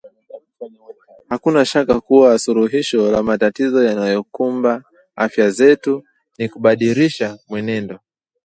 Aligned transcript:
Hakuna 1.29 1.65
shaka 1.65 1.99
kuwa 2.01 2.39
suluhisho 2.39 3.11
la 3.11 3.23
matatizo 3.23 3.83
yanayokumba 3.83 4.83
afya 5.15 5.49
zetu 5.49 6.03
ni 6.37 6.49
kubadilisha 6.49 7.37
mwenendo 7.49 7.99